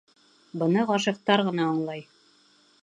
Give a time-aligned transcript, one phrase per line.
[0.61, 2.05] Быны ғашиҡтар ғына аңлай!